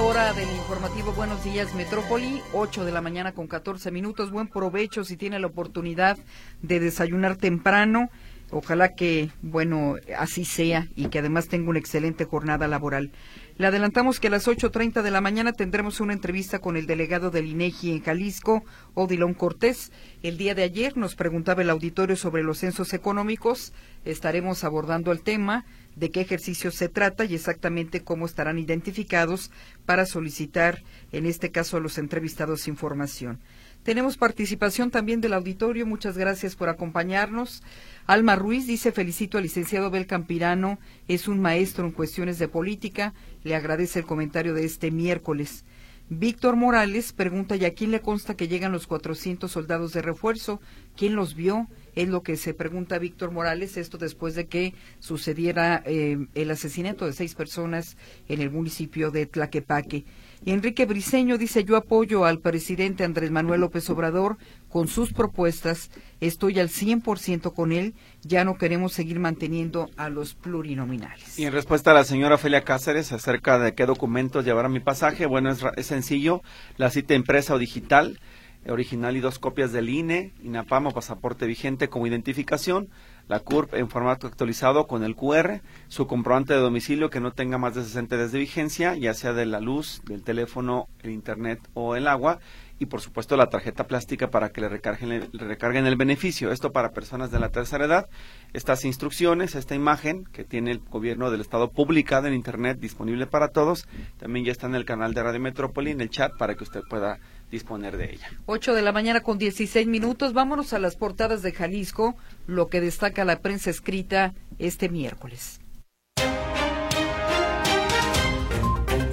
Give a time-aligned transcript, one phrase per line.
[0.00, 4.30] hora del informativo Buenos Días Metrópoli, 8 de la mañana con 14 minutos.
[4.30, 6.18] Buen provecho si tiene la oportunidad
[6.60, 8.10] de desayunar temprano.
[8.50, 13.10] Ojalá que, bueno, así sea y que además tenga una excelente jornada laboral.
[13.56, 17.30] Le adelantamos que a las 8.30 de la mañana tendremos una entrevista con el delegado
[17.30, 19.92] del INEGI en Jalisco, Odilon Cortés.
[20.22, 23.72] El día de ayer nos preguntaba el auditorio sobre los censos económicos.
[24.04, 25.64] Estaremos abordando el tema
[25.96, 29.50] de qué ejercicio se trata y exactamente cómo estarán identificados
[29.84, 33.40] para solicitar, en este caso, a los entrevistados información.
[33.82, 35.86] Tenemos participación también del auditorio.
[35.86, 37.62] Muchas gracias por acompañarnos.
[38.06, 43.14] Alma Ruiz dice, felicito al licenciado Bel Campirano, es un maestro en cuestiones de política.
[43.44, 45.64] Le agradece el comentario de este miércoles.
[46.08, 50.60] Víctor Morales pregunta, ¿y a quién le consta que llegan los 400 soldados de refuerzo?
[50.96, 51.68] ¿Quién los vio?
[51.96, 57.06] Es lo que se pregunta Víctor Morales, esto después de que sucediera eh, el asesinato
[57.06, 57.96] de seis personas
[58.28, 60.04] en el municipio de Tlaquepaque.
[60.44, 64.36] Y Enrique Briceño dice, yo apoyo al presidente Andrés Manuel López Obrador
[64.68, 70.34] con sus propuestas, estoy al 100% con él, ya no queremos seguir manteniendo a los
[70.34, 71.38] plurinominales.
[71.38, 74.80] Y en respuesta a la señora Ofelia Cáceres acerca de qué documentos llevar a mi
[74.80, 76.42] pasaje, bueno, es, es sencillo,
[76.76, 78.20] la cita impresa o digital,
[78.68, 82.88] original y dos copias del INE, INAPAM o pasaporte vigente como identificación,
[83.28, 87.58] la CURP en formato actualizado con el QR, su comprobante de domicilio que no tenga
[87.58, 91.60] más de 60 días de vigencia, ya sea de la luz, del teléfono, el internet
[91.74, 92.38] o el agua,
[92.78, 96.52] y por supuesto la tarjeta plástica para que le recarguen, le recarguen el beneficio.
[96.52, 98.08] Esto para personas de la tercera edad.
[98.52, 103.48] Estas instrucciones, esta imagen que tiene el gobierno del estado publicada en internet disponible para
[103.48, 106.64] todos, también ya está en el canal de Radio Metrópoli en el chat para que
[106.64, 107.18] usted pueda
[107.50, 108.30] disponer de ella.
[108.46, 110.32] 8 de la mañana con 16 minutos.
[110.32, 112.16] Vámonos a las portadas de Jalisco,
[112.46, 115.60] lo que destaca la prensa escrita este miércoles.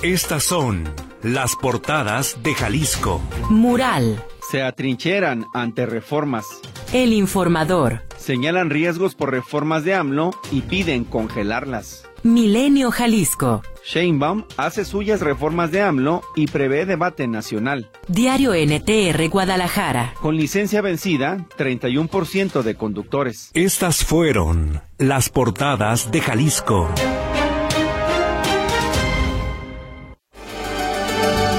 [0.02, 0.84] Estas son
[1.22, 3.22] las portadas de Jalisco.
[3.50, 4.22] Mural.
[4.52, 6.46] Se atrincheran ante reformas.
[6.92, 8.02] El informador.
[8.18, 12.04] Señalan riesgos por reformas de AMLO y piden congelarlas.
[12.24, 13.62] Milenio Jalisco.
[13.84, 17.90] Sheinbaum hace suyas reformas de AMLO y prevé debate nacional.
[18.08, 20.14] Diario NTR Guadalajara.
[20.22, 23.52] Con licencia vencida, 31% de conductores.
[23.54, 26.88] Estas fueron las portadas de Jalisco.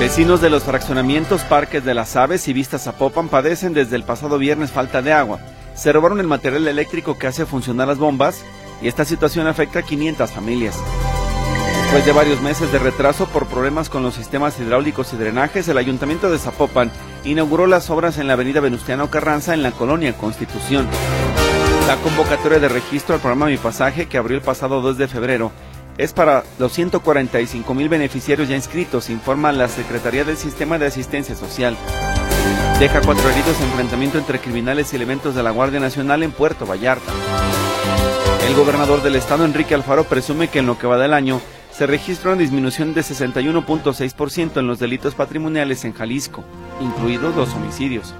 [0.00, 4.38] Vecinos de los fraccionamientos Parques de las Aves y Vistas Zapopan padecen desde el pasado
[4.38, 5.40] viernes falta de agua.
[5.74, 8.42] Se robaron el material eléctrico que hace funcionar las bombas
[8.84, 10.78] y esta situación afecta a 500 familias.
[11.84, 15.78] Después de varios meses de retraso por problemas con los sistemas hidráulicos y drenajes, el
[15.78, 16.90] Ayuntamiento de Zapopan
[17.24, 20.86] inauguró las obras en la avenida Venustiano Carranza en la colonia Constitución.
[21.86, 25.50] La convocatoria de registro al programa Mi Pasaje, que abrió el pasado 2 de febrero,
[25.96, 31.34] es para los 145 mil beneficiarios ya inscritos, informa la Secretaría del Sistema de Asistencia
[31.34, 31.74] Social.
[32.78, 36.66] Deja cuatro heridos en enfrentamiento entre criminales y elementos de la Guardia Nacional en Puerto
[36.66, 37.12] Vallarta.
[38.46, 41.40] El gobernador del estado, Enrique Alfaro, presume que en lo que va del año
[41.72, 46.44] se registra una disminución de 61.6% en los delitos patrimoniales en Jalisco,
[46.78, 48.14] incluidos los homicidios.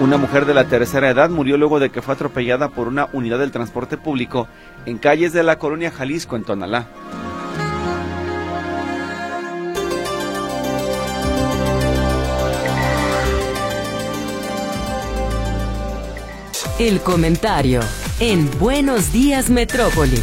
[0.00, 3.38] Una mujer de la tercera edad murió luego de que fue atropellada por una unidad
[3.38, 4.48] del transporte público
[4.86, 6.88] en calles de la colonia Jalisco, en Tonalá.
[16.80, 17.80] El comentario
[18.20, 20.18] en Buenos Días Metrópoli.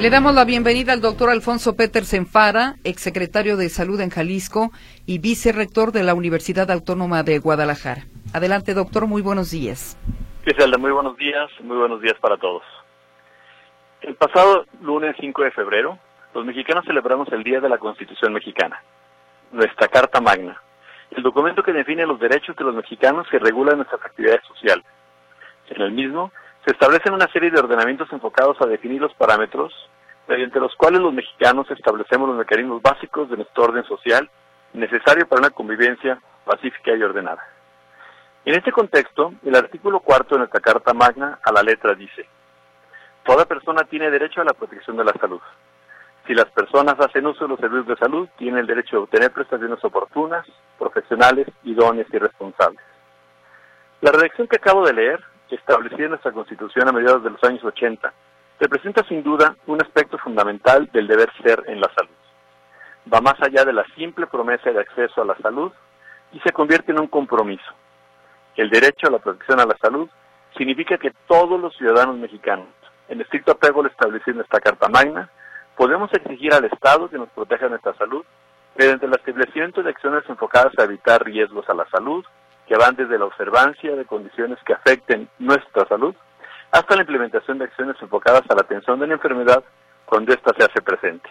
[0.00, 4.70] Le damos la bienvenida al doctor Alfonso Petersen Fara, exsecretario de Salud en Jalisco
[5.06, 8.02] y vicerrector de la Universidad Autónoma de Guadalajara.
[8.32, 9.98] Adelante, doctor, muy buenos días.
[10.44, 12.62] Griselda, muy buenos días, muy buenos días para todos.
[14.02, 15.98] El pasado lunes 5 de febrero,
[16.34, 18.82] los mexicanos celebramos el Día de la Constitución Mexicana,
[19.52, 20.60] nuestra Carta Magna,
[21.12, 24.84] el documento que define los derechos de los mexicanos que regula nuestras actividades sociales.
[25.68, 26.32] En el mismo
[26.64, 29.72] se establecen una serie de ordenamientos enfocados a definir los parámetros
[30.26, 34.30] mediante los cuales los mexicanos establecemos los mecanismos básicos de nuestro orden social
[34.72, 37.46] necesario para una convivencia pacífica y ordenada.
[38.44, 42.26] En este contexto, el artículo cuarto de nuestra Carta Magna a la letra dice,
[43.24, 45.40] Toda persona tiene derecho a la protección de la salud.
[46.26, 49.30] Si las personas hacen uso de los servicios de salud, tienen el derecho de obtener
[49.30, 50.46] prestaciones oportunas,
[50.78, 52.80] profesionales, idóneas y responsables.
[54.02, 57.64] La redacción que acabo de leer, establecida en nuestra Constitución a mediados de los años
[57.64, 58.12] 80,
[58.60, 62.14] representa sin duda un aspecto fundamental del deber ser en la salud.
[63.12, 65.72] Va más allá de la simple promesa de acceso a la salud
[66.32, 67.72] y se convierte en un compromiso.
[68.56, 70.08] El derecho a la protección a la salud
[70.56, 72.68] significa que todos los ciudadanos mexicanos,
[73.08, 75.28] en estricto apego al establecido en esta Carta Magna,
[75.76, 78.24] Podemos exigir al Estado que nos proteja nuestra salud
[78.76, 82.24] mediante el establecimiento de acciones enfocadas a evitar riesgos a la salud,
[82.66, 86.14] que van desde la observancia de condiciones que afecten nuestra salud
[86.70, 89.62] hasta la implementación de acciones enfocadas a la atención de la enfermedad
[90.06, 91.30] cuando ésta se hace presente.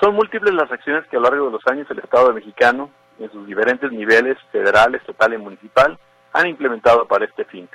[0.00, 3.30] Son múltiples las acciones que a lo largo de los años el Estado mexicano, en
[3.30, 5.98] sus diferentes niveles, federal, estatal y municipal,
[6.32, 7.68] han implementado para este fin.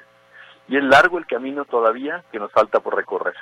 [0.68, 3.36] Y es largo el camino todavía que nos falta por recorrer.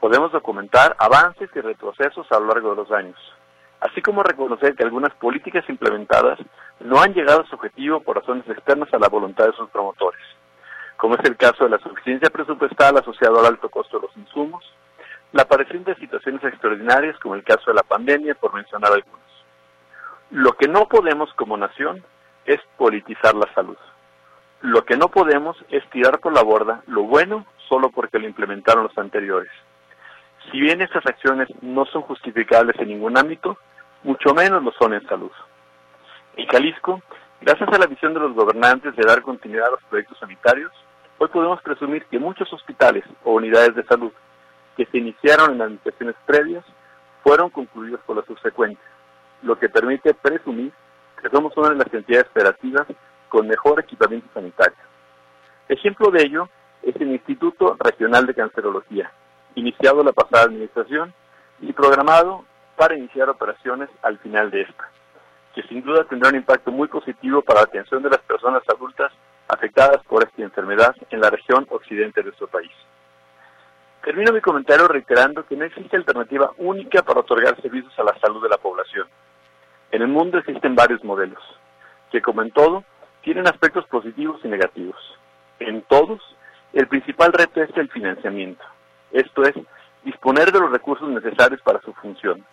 [0.00, 3.16] Podemos documentar avances y retrocesos a lo largo de los años,
[3.80, 6.38] así como reconocer que algunas políticas implementadas
[6.80, 10.20] no han llegado a su objetivo por razones externas a la voluntad de sus promotores,
[10.96, 14.64] como es el caso de la suficiencia presupuestal asociada al alto costo de los insumos,
[15.32, 19.20] la aparición de situaciones extraordinarias como el caso de la pandemia, por mencionar algunos.
[20.30, 22.04] Lo que no podemos como nación
[22.46, 23.76] es politizar la salud.
[24.60, 28.84] Lo que no podemos es tirar por la borda lo bueno solo porque lo implementaron
[28.84, 29.50] los anteriores.
[30.50, 33.58] Si bien estas acciones no son justificables en ningún ámbito,
[34.02, 35.30] mucho menos lo son en salud.
[36.36, 37.02] En Jalisco,
[37.40, 40.72] gracias a la visión de los gobernantes de dar continuidad a los proyectos sanitarios,
[41.18, 44.12] hoy podemos presumir que muchos hospitales o unidades de salud
[44.76, 46.64] que se iniciaron en administraciones previas
[47.24, 48.84] fueron concluidos por las subsecuentes,
[49.42, 50.72] lo que permite presumir
[51.20, 52.86] que somos una de las entidades operativas
[53.28, 54.78] con mejor equipamiento sanitario.
[55.68, 56.48] Ejemplo de ello
[56.82, 59.10] es el Instituto Regional de Cancerología,
[59.56, 61.12] iniciado la pasada administración
[61.60, 62.44] y programado
[62.78, 64.88] para iniciar operaciones al final de esta,
[65.52, 69.12] que sin duda tendrá un impacto muy positivo para la atención de las personas adultas
[69.48, 72.70] afectadas por esta enfermedad en la región occidente de nuestro país.
[74.04, 78.40] Termino mi comentario reiterando que no existe alternativa única para otorgar servicios a la salud
[78.40, 79.08] de la población.
[79.90, 81.42] En el mundo existen varios modelos,
[82.12, 82.84] que como en todo,
[83.22, 85.18] tienen aspectos positivos y negativos.
[85.58, 86.22] En todos,
[86.72, 88.64] el principal reto es el financiamiento,
[89.10, 89.54] esto es,
[90.04, 92.46] disponer de los recursos necesarios para su función.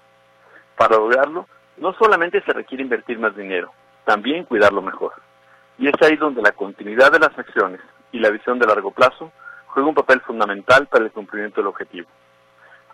[0.78, 3.72] Para lograrlo, no solamente se requiere invertir más dinero,
[4.06, 5.14] también cuidarlo mejor.
[5.78, 7.82] Y es ahí donde la continuidad de las acciones
[8.12, 9.32] y la visión de largo plazo
[9.68, 12.08] juega un papel fundamental para el cumplimiento del objetivo.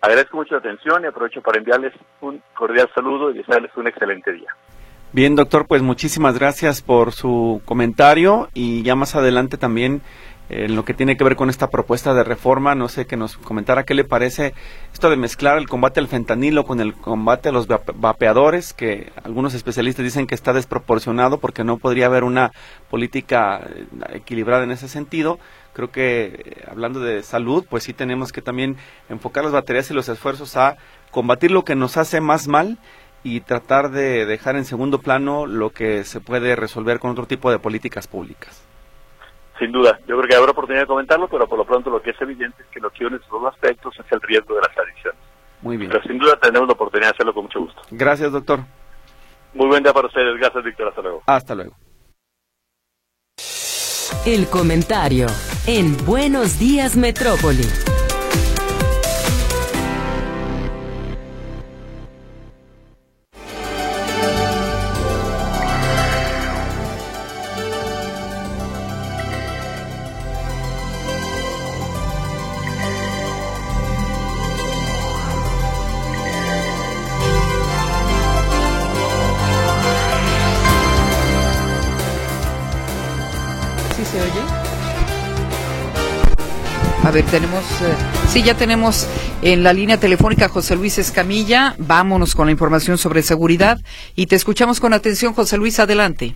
[0.00, 4.32] Agradezco mucho la atención y aprovecho para enviarles un cordial saludo y desearles un excelente
[4.32, 4.52] día.
[5.12, 10.00] Bien, doctor, pues muchísimas gracias por su comentario y ya más adelante también
[10.52, 13.38] en lo que tiene que ver con esta propuesta de reforma, no sé que nos
[13.38, 14.52] comentara qué le parece
[14.92, 19.54] esto de mezclar el combate al fentanilo con el combate a los vapeadores, que algunos
[19.54, 22.52] especialistas dicen que está desproporcionado porque no podría haber una
[22.90, 25.38] política eh, equilibrada en ese sentido.
[25.72, 28.76] Creo que eh, hablando de salud, pues sí tenemos que también
[29.08, 30.76] enfocar las baterías y los esfuerzos a
[31.10, 32.78] combatir lo que nos hace más mal
[33.24, 37.50] y tratar de dejar en segundo plano lo que se puede resolver con otro tipo
[37.50, 38.71] de políticas públicas.
[39.62, 42.10] Sin duda, yo creo que habrá oportunidad de comentarlo, pero por lo pronto lo que
[42.10, 44.76] es evidente es que lo que une estos dos aspectos es el riesgo de las
[44.76, 45.20] adicciones.
[45.60, 45.88] Muy bien.
[45.88, 47.80] Pero sin duda tenemos la oportunidad de hacerlo con mucho gusto.
[47.92, 48.58] Gracias, doctor.
[49.54, 50.36] Muy buen día para ustedes.
[50.36, 50.88] Gracias, Víctor.
[50.88, 51.22] Hasta luego.
[51.26, 51.76] Hasta luego.
[54.26, 55.28] El comentario
[55.68, 57.91] en Buenos Días Metrópoli.
[87.12, 87.94] Ver, tenemos, eh,
[88.26, 89.06] sí, ya tenemos
[89.42, 91.74] en la línea telefónica José Luis Escamilla.
[91.78, 93.76] Vámonos con la información sobre seguridad
[94.16, 96.34] y te escuchamos con atención, José Luis, adelante.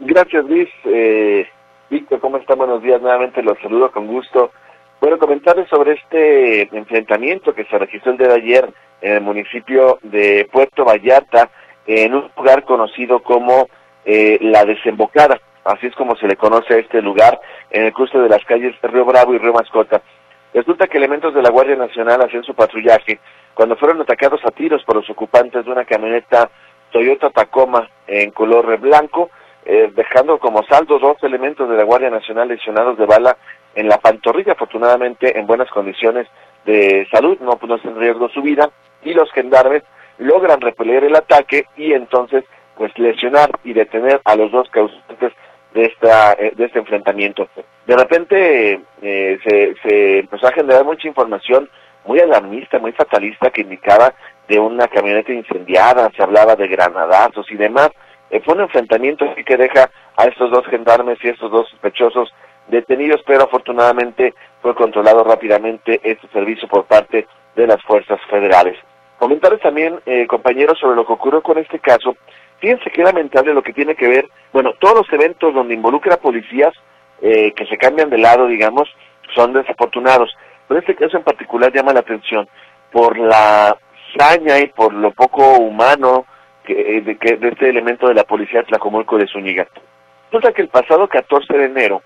[0.00, 0.68] Gracias, Luis.
[0.86, 1.46] Eh,
[1.90, 2.54] Víctor, ¿cómo está?
[2.54, 3.00] Buenos días.
[3.02, 4.52] Nuevamente los saludo con gusto.
[5.00, 9.98] Bueno, comentarles sobre este enfrentamiento que se registró el día de ayer en el municipio
[10.02, 11.50] de Puerto Vallarta,
[11.86, 13.68] en un lugar conocido como
[14.06, 18.18] eh, La Desembocada así es como se le conoce a este lugar, en el cruce
[18.18, 20.02] de las calles Río Bravo y Río Mascota.
[20.52, 23.18] Resulta que elementos de la Guardia Nacional hacían su patrullaje
[23.54, 26.50] cuando fueron atacados a tiros por los ocupantes de una camioneta
[26.92, 29.30] Toyota Tacoma en color blanco,
[29.64, 33.36] eh, dejando como saldo dos elementos de la Guardia Nacional lesionados de bala
[33.74, 36.28] en la pantorrilla, afortunadamente en buenas condiciones
[36.64, 38.70] de salud, no puso en riesgo su vida,
[39.02, 39.82] y los gendarmes
[40.18, 42.44] logran repeler el ataque y entonces
[42.76, 45.32] pues lesionar y detener a los dos causantes
[45.74, 47.48] de esta eh, este enfrentamiento.
[47.86, 51.68] De repente eh, se, se empezó a generar mucha información
[52.06, 54.14] muy alarmista, muy fatalista que indicaba
[54.48, 57.90] de una camioneta incendiada, se hablaba de granadazos y demás.
[58.30, 62.32] Eh, fue un enfrentamiento que deja a estos dos gendarmes y estos dos sospechosos
[62.68, 68.78] detenidos, pero afortunadamente fue controlado rápidamente este servicio por parte de las fuerzas federales.
[69.18, 72.16] Comentarles también, eh, compañeros, sobre lo que ocurrió con este caso.
[72.64, 76.72] Fíjense qué lamentable lo que tiene que ver, bueno, todos los eventos donde involucra policías
[77.20, 78.88] eh, que se cambian de lado, digamos,
[79.34, 80.34] son desafortunados.
[80.66, 82.48] Pero este caso en particular llama la atención
[82.90, 83.76] por la
[84.16, 86.24] saña y por lo poco humano
[86.64, 89.68] que, de, que, de este elemento de la policía de Tlajomulco de Zúñiga.
[90.32, 92.00] Resulta que el pasado 14 de enero,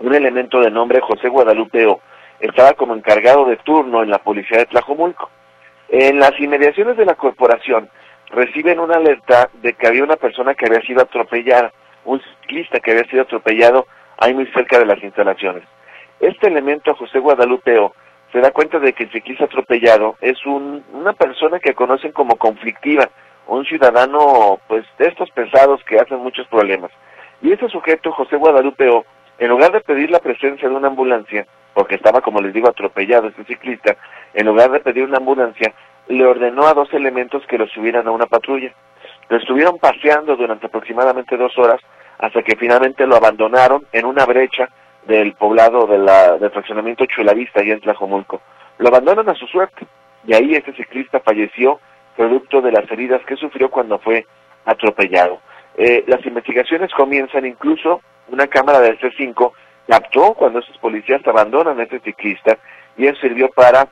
[0.00, 2.00] un elemento de nombre José Guadalupeo
[2.38, 5.30] estaba como encargado de turno en la policía de Tlajomulco.
[5.88, 7.88] En las inmediaciones de la corporación
[8.32, 11.72] reciben una alerta de que había una persona que había sido atropellada,
[12.04, 13.86] un ciclista que había sido atropellado
[14.18, 15.64] ahí muy cerca de las instalaciones.
[16.20, 17.94] Este elemento, José Guadalupeo,
[18.32, 22.36] se da cuenta de que el ciclista atropellado es un, una persona que conocen como
[22.36, 23.08] conflictiva,
[23.46, 26.90] un ciudadano pues de estos pesados que hacen muchos problemas.
[27.42, 29.04] Y ese sujeto, José Guadalupeo,
[29.38, 33.28] en lugar de pedir la presencia de una ambulancia, porque estaba, como les digo, atropellado
[33.28, 33.96] este ciclista,
[34.34, 35.72] en lugar de pedir una ambulancia,
[36.10, 38.74] le ordenó a dos elementos que lo subieran a una patrulla.
[39.28, 41.80] Lo estuvieron paseando durante aproximadamente dos horas
[42.18, 44.68] hasta que finalmente lo abandonaron en una brecha
[45.06, 48.42] del poblado de la, del fraccionamiento Chulavista, allá en Tlajomulco.
[48.78, 49.86] Lo abandonan a su suerte
[50.26, 51.80] y ahí este ciclista falleció
[52.16, 54.26] producto de las heridas que sufrió cuando fue
[54.64, 55.40] atropellado.
[55.76, 59.52] Eh, las investigaciones comienzan incluso una cámara del C5
[59.88, 62.58] captó cuando esos policías abandonan a este ciclista
[62.96, 63.88] y eso sirvió para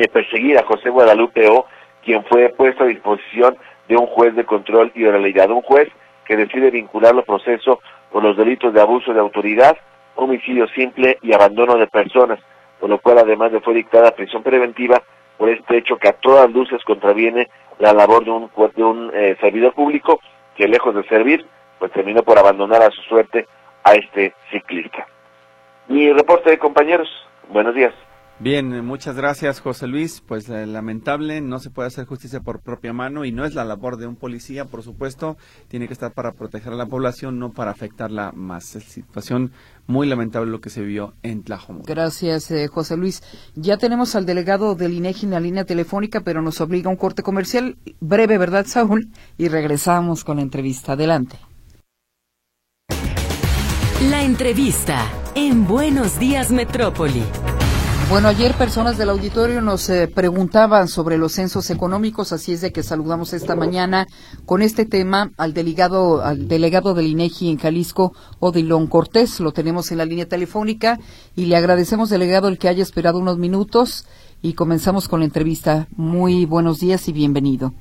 [0.00, 1.66] eh, perseguir a José Guadalupe O,
[2.02, 3.56] quien fue puesto a disposición
[3.88, 5.88] de un juez de control y oralidad, un juez
[6.24, 7.80] que decide vincularlo al proceso
[8.10, 9.76] por los delitos de abuso de autoridad,
[10.14, 12.38] homicidio simple y abandono de personas,
[12.78, 15.02] por lo cual además le fue dictada prisión preventiva
[15.36, 19.36] por este hecho que a todas luces contraviene la labor de un, de un eh,
[19.40, 20.20] servidor público
[20.56, 21.44] que lejos de servir,
[21.78, 23.46] pues terminó por abandonar a su suerte
[23.84, 25.06] a este ciclista.
[25.88, 27.08] Mi reporte de compañeros,
[27.48, 27.94] buenos días.
[28.42, 30.22] Bien, muchas gracias José Luis.
[30.26, 33.66] Pues eh, lamentable, no se puede hacer justicia por propia mano y no es la
[33.66, 35.36] labor de un policía, por supuesto,
[35.68, 38.76] tiene que estar para proteger a la población, no para afectarla más.
[38.76, 39.52] Es situación
[39.86, 41.86] muy lamentable lo que se vio en Tlajomulco.
[41.86, 43.22] Gracias, eh, José Luis.
[43.56, 46.96] Ya tenemos al delegado del INEGI en la línea telefónica, pero nos obliga a un
[46.96, 49.10] corte comercial breve, ¿verdad, Saúl?
[49.36, 50.92] Y regresamos con la entrevista.
[50.92, 51.36] Adelante.
[54.08, 57.22] La entrevista en Buenos Días Metrópoli.
[58.10, 62.72] Bueno, ayer personas del auditorio nos eh, preguntaban sobre los censos económicos, así es de
[62.72, 64.08] que saludamos esta mañana
[64.46, 69.38] con este tema al delegado, al delegado del INEGI en Jalisco, Odilon Cortés.
[69.38, 70.98] Lo tenemos en la línea telefónica
[71.36, 74.06] y le agradecemos, delegado, el que haya esperado unos minutos
[74.42, 75.86] y comenzamos con la entrevista.
[75.94, 77.72] Muy buenos días y bienvenido.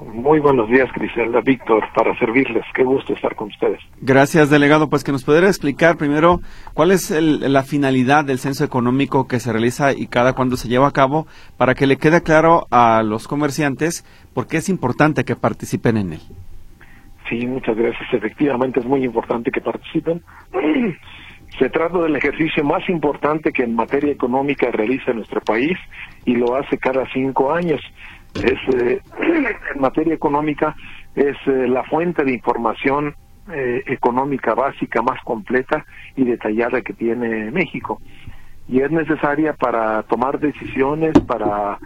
[0.00, 2.64] Muy buenos días, Griselda, Víctor, para servirles.
[2.74, 3.80] Qué gusto estar con ustedes.
[4.00, 4.88] Gracias, delegado.
[4.88, 6.40] Pues que nos pudiera explicar primero
[6.72, 10.68] cuál es el, la finalidad del censo económico que se realiza y cada cuándo se
[10.68, 11.26] lleva a cabo
[11.58, 16.14] para que le quede claro a los comerciantes por qué es importante que participen en
[16.14, 16.20] él.
[17.28, 18.12] Sí, muchas gracias.
[18.14, 20.22] Efectivamente es muy importante que participen.
[21.58, 25.76] Se trata del ejercicio más importante que en materia económica realiza nuestro país
[26.24, 27.80] y lo hace cada cinco años
[28.34, 29.00] es eh,
[29.74, 30.74] en materia económica
[31.14, 33.14] es eh, la fuente de información
[33.52, 35.84] eh, económica básica más completa
[36.16, 38.00] y detallada que tiene México.
[38.68, 41.78] Y es necesaria para tomar decisiones para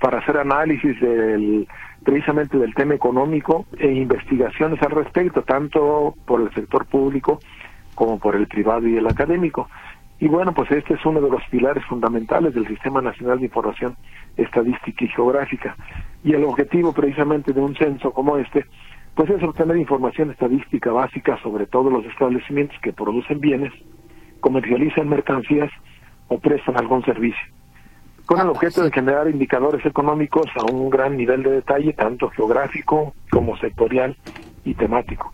[0.00, 1.68] para hacer análisis del
[2.02, 7.38] precisamente del tema económico e investigaciones al respecto tanto por el sector público
[7.94, 9.68] como por el privado y el académico
[10.18, 13.96] y bueno, pues este es uno de los pilares fundamentales del Sistema Nacional de Información
[14.36, 15.76] Estadística y Geográfica.
[16.24, 18.64] Y el objetivo precisamente de un censo como este,
[19.14, 23.72] pues es obtener información estadística básica sobre todos los establecimientos que producen bienes,
[24.40, 25.70] comercializan mercancías
[26.28, 27.46] o prestan algún servicio,
[28.24, 33.14] con el objeto de generar indicadores económicos a un gran nivel de detalle, tanto geográfico
[33.30, 34.16] como sectorial
[34.64, 35.32] y temático.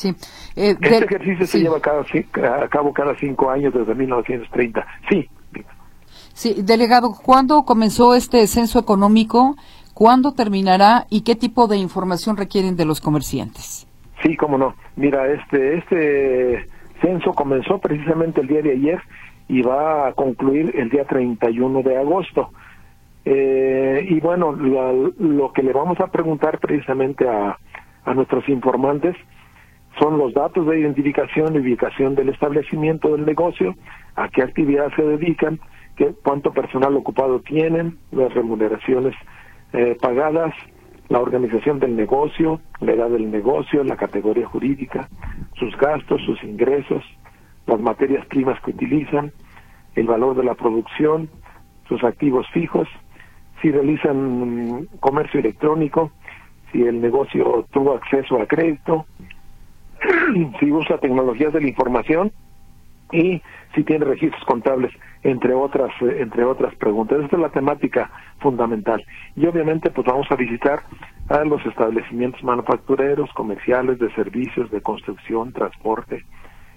[0.00, 0.08] Sí.
[0.56, 4.86] Eh, este ejercicio se lleva a cabo cada cinco años desde 1930.
[5.10, 5.28] Sí.
[6.32, 9.56] Sí, delegado, ¿cuándo comenzó este censo económico?
[9.92, 11.04] ¿Cuándo terminará?
[11.10, 13.86] ¿Y qué tipo de información requieren de los comerciantes?
[14.22, 14.74] Sí, cómo no.
[14.96, 16.66] Mira, este, este
[17.02, 19.02] censo comenzó precisamente el día de ayer
[19.48, 22.48] y va a concluir el día 31 de agosto.
[23.26, 27.58] Eh, y bueno, lo, lo, que le vamos a preguntar precisamente a,
[28.06, 29.14] a nuestros informantes
[30.00, 33.74] son los datos de identificación y ubicación del establecimiento del negocio,
[34.16, 35.60] a qué actividad se dedican,
[35.96, 39.14] qué, cuánto personal ocupado tienen, las remuneraciones
[39.72, 40.54] eh, pagadas,
[41.08, 45.08] la organización del negocio, la edad del negocio, la categoría jurídica,
[45.58, 47.04] sus gastos, sus ingresos,
[47.66, 49.32] las materias primas que utilizan,
[49.96, 51.28] el valor de la producción,
[51.88, 52.88] sus activos fijos,
[53.60, 56.10] si realizan comercio electrónico,
[56.72, 59.04] si el negocio tuvo acceso a crédito,
[60.60, 62.32] si usa tecnologías de la información
[63.12, 63.42] y
[63.74, 64.92] si tiene registros contables,
[65.22, 67.20] entre otras, entre otras preguntas.
[67.22, 69.04] Esta es la temática fundamental.
[69.36, 70.82] Y obviamente, pues vamos a visitar
[71.28, 76.24] a los establecimientos manufactureros, comerciales, de servicios, de construcción, transporte,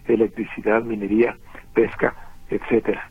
[0.08, 1.36] electricidad, minería,
[1.74, 2.14] pesca,
[2.50, 3.10] etcétera.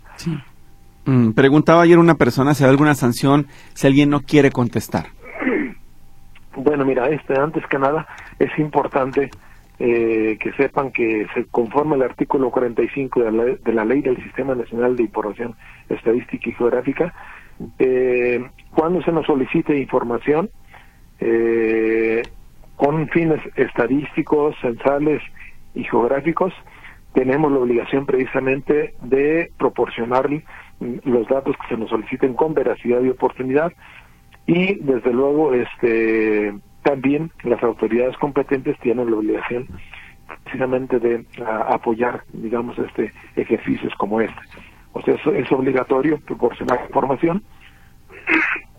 [1.05, 5.07] Mm, preguntaba ayer una persona si hay alguna sanción si alguien no quiere contestar.
[6.55, 8.07] Bueno, mira, este antes que nada
[8.39, 9.31] es importante
[9.85, 14.17] eh, que sepan que se conforma el artículo 45 de la, de la Ley del
[14.23, 15.57] Sistema Nacional de Información
[15.89, 17.13] Estadística y Geográfica.
[17.81, 18.45] Eh,
[18.77, 20.51] cuando se nos solicite información
[21.19, 22.23] eh,
[22.77, 25.21] con fines estadísticos, censales
[25.75, 26.55] y geográficos,
[27.13, 30.31] tenemos la obligación precisamente de proporcionar
[30.79, 33.73] los datos que se nos soliciten con veracidad y oportunidad
[34.47, 39.67] y desde luego este también las autoridades competentes tienen la obligación
[40.45, 41.25] precisamente de
[41.69, 44.41] apoyar, digamos, este ejercicios como este.
[44.93, 47.43] O sea, es, obligatorio proporcionar información,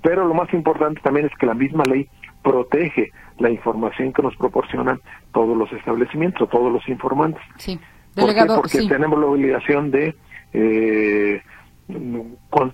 [0.01, 2.07] pero lo más importante también es que la misma ley
[2.43, 4.99] protege la información que nos proporcionan
[5.33, 7.41] todos los establecimientos, todos los informantes.
[7.57, 7.79] Sí.
[8.15, 10.15] Delegado, Porque tenemos la obligación de
[10.53, 11.41] eh,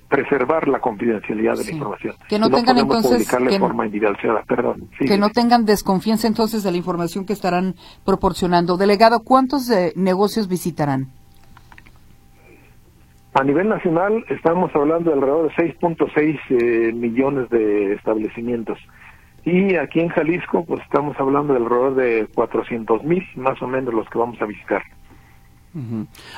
[0.08, 2.16] preservar la confidencialidad de la información.
[2.28, 3.86] Que no, tengan entonces que, forma
[4.48, 7.76] Perdón, que no tengan desconfianza entonces de la información que estarán
[8.06, 8.78] proporcionando.
[8.78, 11.08] Delegado, ¿cuántos eh, negocios visitarán?
[13.34, 18.80] A nivel nacional estamos hablando de alrededor de 6.6 eh, millones de establecimientos.
[19.46, 23.94] Y aquí en Jalisco, pues estamos hablando de alrededor de 400 mil, más o menos,
[23.94, 24.82] los que vamos a visitar.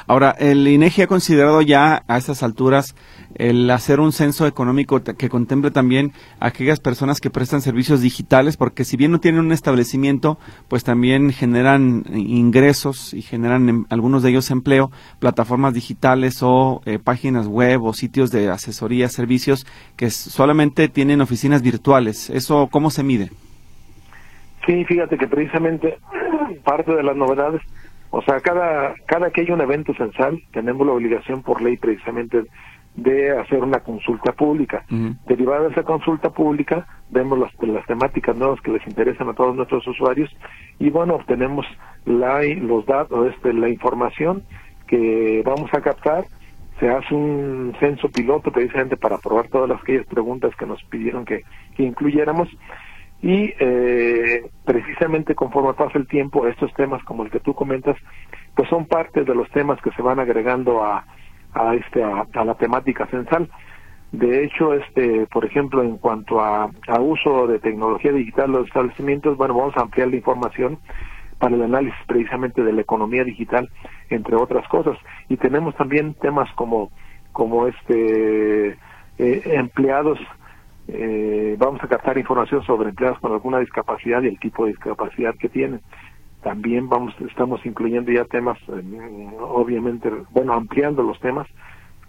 [0.08, 2.96] Ahora, el INEGI ha considerado ya a estas alturas
[3.36, 8.58] el hacer un censo económico que contemple también a aquellas personas que prestan servicios digitales,
[8.58, 14.32] porque si bien no tienen un establecimiento, pues también generan ingresos y generan algunos de
[14.32, 20.90] ellos empleo, plataformas digitales o eh, páginas web o sitios de asesoría, servicios que solamente
[20.90, 22.30] tienen oficinas virtuales.
[22.30, 23.30] ¿Eso cómo se mide?
[24.66, 25.98] Sí, fíjate que precisamente
[26.64, 27.62] parte de las novedades
[28.12, 32.44] o sea, cada, cada que hay un evento censal, tenemos la obligación por ley precisamente
[32.96, 34.84] de hacer una consulta pública.
[35.26, 39.56] Derivada de esa consulta pública, vemos las, las temáticas nuevas que les interesan a todos
[39.56, 40.30] nuestros usuarios
[40.78, 41.66] y bueno, obtenemos
[42.06, 44.44] la, los datos, este, la información
[44.88, 46.26] que vamos a captar.
[46.82, 51.24] Se hace un censo piloto precisamente para probar todas las aquellas preguntas que nos pidieron
[51.26, 51.44] que,
[51.78, 52.50] que incluyéramos
[53.22, 57.96] y eh, precisamente conforme pasa el tiempo, estos temas como el que tú comentas,
[58.56, 61.06] pues son parte de los temas que se van agregando a,
[61.54, 63.50] a, este, a, la temática censal.
[64.12, 69.38] De hecho, este, por ejemplo, en cuanto a, a uso de tecnología digital los establecimientos,
[69.38, 70.80] bueno, vamos a ampliar la información
[71.38, 73.70] para el análisis precisamente de la economía digital,
[74.10, 74.98] entre otras cosas.
[75.30, 76.92] Y tenemos también temas como,
[77.32, 78.78] como este,
[79.18, 80.20] eh, empleados
[80.88, 85.36] eh, vamos a captar información sobre empleados con alguna discapacidad y el tipo de discapacidad
[85.36, 85.82] que tienen.
[86.42, 91.48] También vamos, estamos incluyendo ya temas, eh, obviamente, bueno, ampliando los temas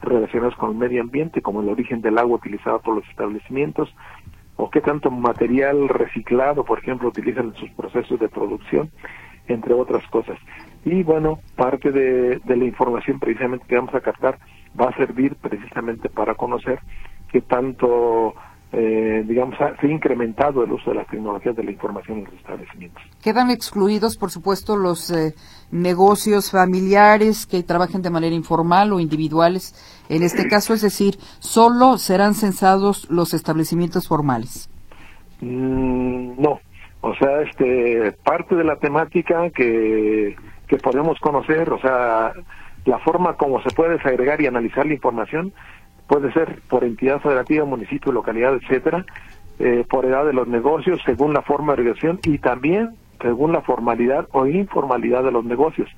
[0.01, 3.95] relacionados con el medio ambiente, como el origen del agua utilizado por los establecimientos,
[4.57, 8.91] o qué tanto material reciclado, por ejemplo, utilizan en sus procesos de producción,
[9.49, 10.39] entre otras cosas.
[10.85, 14.39] Y bueno, parte de la información precisamente que vamos a captar
[14.81, 16.81] va a servir precisamente para conocer
[17.31, 18.35] qué tanto
[18.75, 22.35] eh, digamos, se ha incrementado el uso de las tecnologías de la información en los
[22.35, 23.03] establecimientos.
[23.23, 25.35] Quedan excluidos, por supuesto, los eh,
[25.71, 29.75] negocios familiares que trabajen de manera informal o individuales.
[30.09, 34.71] En este caso, es decir, solo serán censados los establecimientos formales.
[35.43, 36.61] Mm, no,
[37.03, 40.35] o sea, este parte de la temática que,
[40.67, 42.33] que podemos conocer, o sea,
[42.87, 45.53] la forma como se puede desagregar y analizar la información
[46.13, 49.07] puede ser por entidad federativa, municipio, localidad, etcétera,
[49.59, 52.91] eh, por edad de los negocios, según la forma de regulación y también
[53.23, 55.89] según la formalidad o informalidad de los negocios.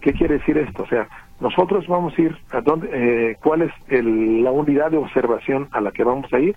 [0.00, 0.84] ¿Qué quiere decir esto?
[0.84, 1.08] O sea,
[1.40, 5.90] nosotros vamos a ir a dónde, eh, cuál es la unidad de observación a la
[5.90, 6.54] que vamos a ir,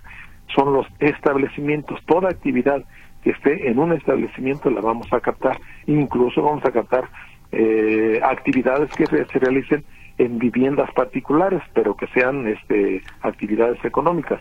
[0.54, 2.84] son los establecimientos, toda actividad
[3.24, 7.08] que esté en un establecimiento la vamos a captar, incluso vamos a captar
[7.50, 9.84] eh, actividades que se realicen
[10.18, 14.40] en viviendas particulares, pero que sean este, actividades económicas.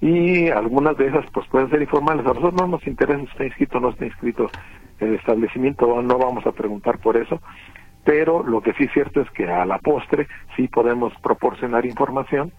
[0.00, 2.24] Y algunas de esas pues pueden ser informales.
[2.24, 4.50] A nosotros no nos interesa si está inscrito o no está inscrito
[4.98, 7.40] el establecimiento, no vamos a preguntar por eso,
[8.04, 12.52] pero lo que sí es cierto es que a la postre sí podemos proporcionar información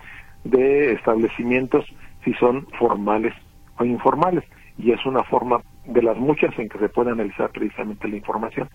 [0.43, 1.85] de establecimientos
[2.23, 3.33] si son formales
[3.77, 4.43] o informales
[4.77, 8.69] y es una forma de las muchas en que se puede analizar precisamente la información.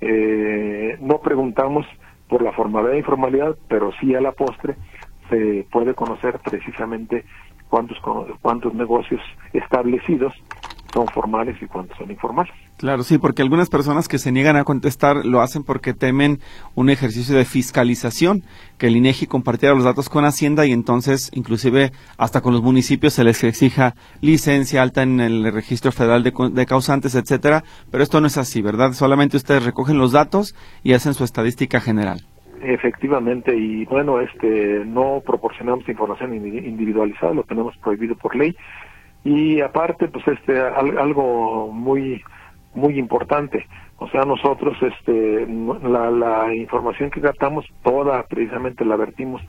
[0.00, 1.86] Eh, no preguntamos
[2.30, 4.76] por la formalidad e informalidad, pero sí a la postre
[5.28, 7.24] se puede conocer precisamente
[7.68, 7.98] cuántos,
[8.40, 9.20] cuántos negocios
[9.52, 10.32] establecidos
[10.92, 12.52] son formales y cuántos son informales.
[12.76, 16.38] Claro, sí, porque algunas personas que se niegan a contestar lo hacen porque temen
[16.74, 18.42] un ejercicio de fiscalización,
[18.78, 23.12] que el INEGI compartiera los datos con Hacienda y entonces inclusive hasta con los municipios
[23.12, 28.20] se les exija licencia alta en el registro federal de, de causantes, etcétera, pero esto
[28.20, 28.92] no es así, ¿verdad?
[28.92, 32.20] Solamente ustedes recogen los datos y hacen su estadística general.
[32.62, 38.54] Efectivamente, y bueno, este, no proporcionamos información individualizada, lo tenemos prohibido por ley.
[39.24, 42.22] Y aparte, pues este, algo muy,
[42.74, 43.66] muy importante,
[43.98, 45.46] o sea, nosotros, este,
[45.82, 49.42] la, la información que captamos, toda precisamente la vertimos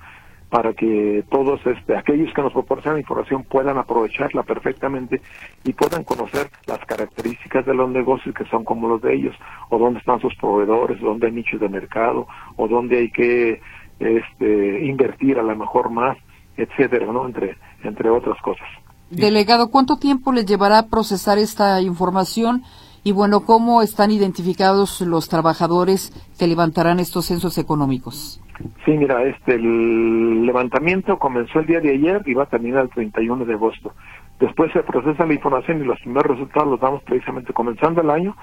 [0.52, 5.22] para que todos este, aquellos que nos proporcionan información puedan aprovecharla perfectamente
[5.64, 9.34] y puedan conocer las características de los negocios que son como los de ellos,
[9.70, 13.62] o dónde están sus proveedores, dónde hay nichos de mercado, o dónde hay que
[14.00, 16.18] este, invertir a lo mejor más,
[16.58, 17.26] etcétera, ¿no?
[17.26, 17.56] Entre,
[17.86, 18.68] entre otras cosas.
[19.12, 22.64] Delegado, ¿cuánto tiempo les llevará procesar esta información?
[23.04, 28.42] Y bueno, ¿cómo están identificados los trabajadores que levantarán estos censos económicos?
[28.86, 32.90] Sí, mira, este, el levantamiento comenzó el día de ayer y va a terminar el
[32.90, 33.94] 31 de agosto.
[34.40, 38.38] Después se procesa la información y los primeros resultados los damos precisamente comenzando el año.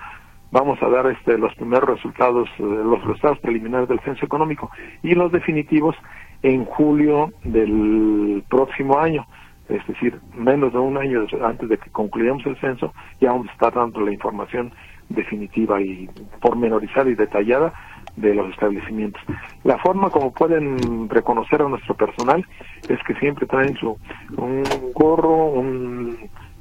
[0.51, 4.71] Vamos a dar este, los primeros resultados, eh, los resultados preliminares del censo económico
[5.03, 5.97] y los definitivos
[6.43, 9.27] en julio del próximo año.
[9.69, 13.71] Es decir, menos de un año antes de que concluyamos el censo, ya vamos a
[13.71, 14.73] dando la información
[15.11, 16.09] definitiva y
[16.41, 17.73] pormenorizada y detallada
[18.17, 19.23] de los establecimientos.
[19.65, 22.45] La forma como pueden reconocer a nuestro personal
[22.89, 23.97] es que siempre traen su
[24.37, 26.17] un gorro, un,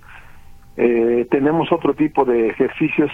[0.77, 3.11] eh, tenemos otro tipo de ejercicios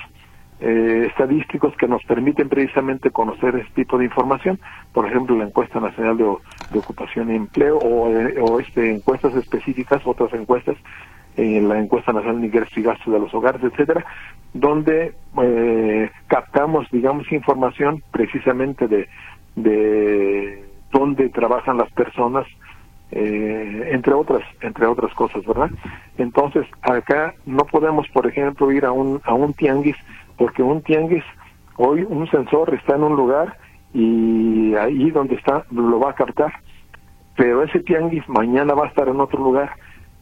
[0.67, 4.59] eh, estadísticos que nos permiten precisamente conocer este tipo de información,
[4.93, 10.01] por ejemplo la encuesta nacional de, ocupación y empleo o, eh, o, este encuestas específicas,
[10.05, 10.75] otras encuestas,
[11.37, 14.03] en la encuesta nacional de ingresos y gastos de los hogares, etcétera,
[14.53, 19.07] donde eh, captamos, digamos, información precisamente de,
[19.55, 22.47] de dónde trabajan las personas,
[23.11, 25.69] eh, entre otras entre otras cosas verdad
[26.17, 29.95] entonces acá no podemos por ejemplo ir a un a un tianguis
[30.37, 31.23] porque un tianguis,
[31.77, 33.57] hoy un sensor está en un lugar
[33.93, 36.53] y ahí donde está lo va a captar,
[37.35, 39.71] pero ese tianguis mañana va a estar en otro lugar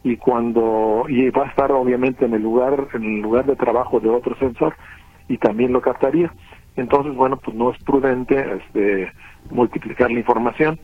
[0.02, 4.00] y cuando y va a estar obviamente en el lugar en el lugar de trabajo
[4.00, 4.74] de otro sensor
[5.28, 6.30] y también lo captaría.
[6.76, 9.12] Entonces, bueno, pues no es prudente este,
[9.50, 10.78] multiplicar la información.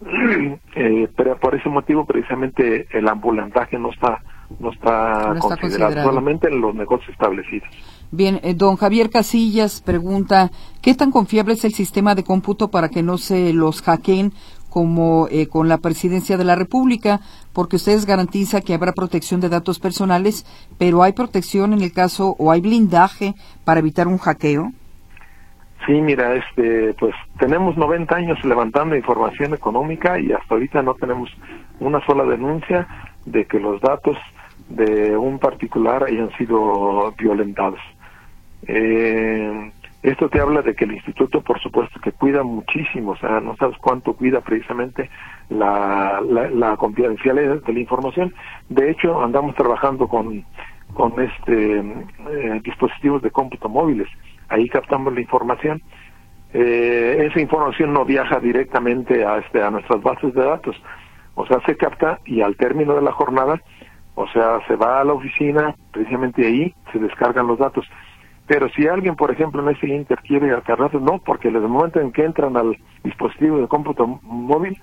[0.74, 4.22] eh, pero por ese motivo precisamente el ambulantaje no está
[4.58, 7.68] no está, considerado, solamente en los negocios establecidos.
[8.10, 10.50] Bien, eh, don Javier Casillas pregunta,
[10.82, 14.32] ¿qué tan confiable es el sistema de cómputo para que no se los hackeen
[14.70, 17.20] como eh, con la presidencia de la República?
[17.52, 20.44] Porque ustedes garantizan que habrá protección de datos personales,
[20.78, 24.72] pero ¿hay protección en el caso o hay blindaje para evitar un hackeo?
[25.86, 31.28] Sí, mira, este, pues tenemos 90 años levantando información económica y hasta ahorita no tenemos
[31.78, 32.86] una sola denuncia
[33.26, 34.16] de que los datos
[34.68, 37.80] de un particular hayan sido violentados.
[38.66, 39.72] Eh,
[40.02, 43.56] esto te habla de que el instituto, por supuesto, que cuida muchísimo, o sea, no
[43.56, 45.08] sabes cuánto cuida precisamente
[45.48, 48.34] la, la, confidencialidad de la información.
[48.68, 50.44] De hecho, andamos trabajando con,
[50.92, 54.08] con este eh, dispositivos de cómputo móviles.
[54.48, 55.82] Ahí captamos la información
[56.54, 60.76] eh, esa información no viaja directamente a, este, a nuestras bases de datos.
[61.34, 63.60] O sea, se capta y al término de la jornada,
[64.14, 67.86] o sea, se va a la oficina, precisamente ahí se descargan los datos.
[68.46, 72.00] Pero si alguien, por ejemplo, en ese inter quiere datos, no, porque desde el momento
[72.00, 74.78] en que entran al dispositivo de cómputo móvil,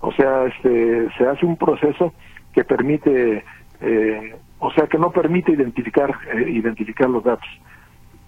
[0.00, 2.12] o sea, este, se hace un proceso
[2.52, 3.44] que permite,
[3.80, 7.48] eh, o sea, que no permite identificar, eh, identificar los datos.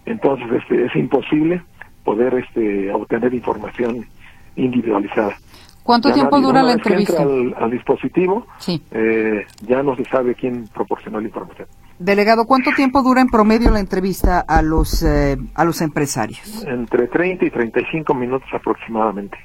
[0.07, 1.63] Entonces, este, es imposible
[2.05, 4.07] poder este, obtener información
[4.55, 5.37] individualizada.
[5.83, 7.23] ¿Cuánto tiempo dura la entrevista?
[7.23, 8.47] al, dispositivo,
[8.91, 11.69] eh, ya no se sabe quién proporcionó la información.
[11.99, 16.65] Delegado, ¿cuánto tiempo dura en promedio la entrevista a los eh, a los empresarios?
[16.67, 19.39] Entre 30 y 35 minutos aproximadamente.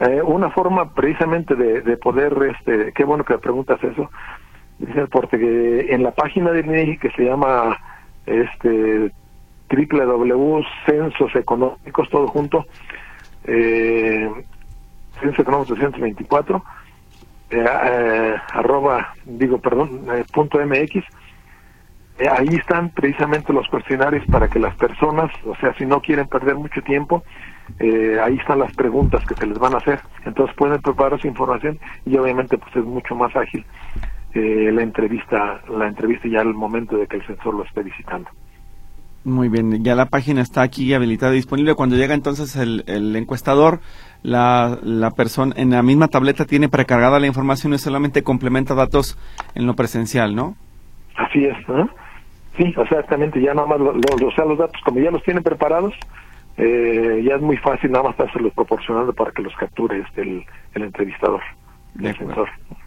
[0.00, 4.10] Eh, una forma precisamente de, poder, este, qué bueno que preguntas eso,
[5.10, 7.76] porque en la página de INEGI que se llama
[8.24, 9.12] este
[9.70, 12.64] www censos económicos todo junto
[13.44, 14.30] eh,
[15.20, 16.64] censos económicos 224
[17.50, 20.96] eh, eh, arroba digo perdón eh, punto mx
[22.18, 26.28] eh, ahí están precisamente los cuestionarios para que las personas o sea si no quieren
[26.28, 27.24] perder mucho tiempo
[28.22, 31.80] ahí están las preguntas que se les van a hacer entonces pueden preparar su información
[32.04, 33.64] y obviamente pues es mucho más ágil
[34.34, 38.28] la entrevista la entrevista ya al momento de que el censor lo esté visitando
[39.24, 41.74] muy bien, ya la página está aquí habilitada y disponible.
[41.74, 43.80] Cuando llega entonces el, el encuestador,
[44.22, 49.18] la, la persona en la misma tableta tiene precargada la información y solamente complementa datos
[49.54, 50.56] en lo presencial, ¿no?
[51.16, 51.90] Así es, ¿no?
[52.56, 55.94] Sí, exactamente, ya nada más, o sea, los datos como ya los tienen preparados,
[56.56, 60.44] eh, ya es muy fácil nada más los proporcionando para que los capture este, el,
[60.74, 61.40] el entrevistador.
[61.98, 62.14] El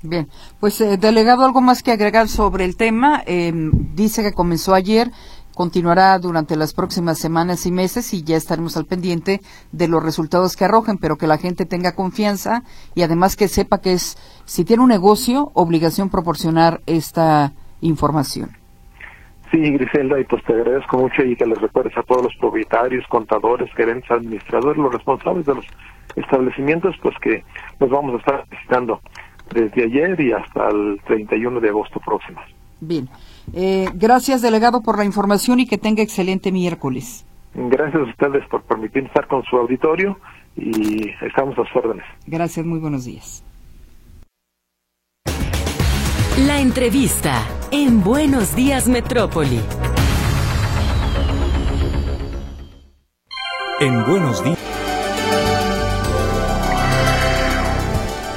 [0.02, 0.28] Bien,
[0.60, 3.22] pues eh, delegado, algo más que agregar sobre el tema.
[3.26, 5.10] Eh, dice que comenzó ayer
[5.56, 9.40] continuará durante las próximas semanas y meses y ya estaremos al pendiente
[9.72, 12.64] de los resultados que arrojen, pero que la gente tenga confianza
[12.96, 18.52] y además que sepa que es, si tiene un negocio, obligación proporcionar esta información.
[19.52, 23.06] Sí, Griselda, y pues te agradezco mucho y que les recuerdes a todos los propietarios,
[23.08, 25.66] contadores, gerentes, administradores, los responsables de los
[26.16, 27.44] establecimientos, pues que
[27.80, 29.00] los vamos a estar visitando
[29.54, 32.42] desde ayer y hasta el 31 de agosto próximo.
[32.80, 33.08] Bien.
[33.54, 37.26] Eh, gracias, delegado, por la información y que tenga excelente miércoles.
[37.54, 40.18] Gracias a ustedes por permitirme estar con su auditorio
[40.56, 42.06] y estamos a sus órdenes.
[42.26, 43.44] Gracias, muy buenos días.
[46.48, 49.60] La entrevista en Buenos Días Metrópoli.
[53.80, 54.63] En Buenos Días.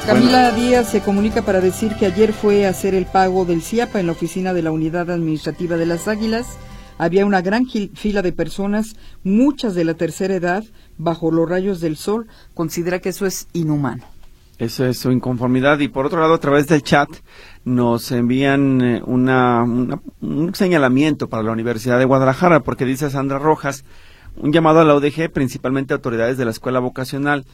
[0.07, 3.99] Camila Díaz se comunica para decir que ayer fue a hacer el pago del CIAPA
[3.99, 6.59] en la oficina de la Unidad Administrativa de las Águilas.
[6.97, 10.63] Había una gran fila de personas, muchas de la tercera edad,
[10.97, 12.29] bajo los rayos del sol.
[12.55, 14.05] Considera que eso es inhumano.
[14.59, 15.81] Eso es su inconformidad.
[15.81, 17.09] Y por otro lado, a través del chat
[17.65, 23.85] nos envían eh, una, un señalamiento para la Universidad de Guadalajara, porque dice Sandra Rojas,
[24.37, 27.45] un llamado a la UDG, principalmente autoridades de la escuela vocacional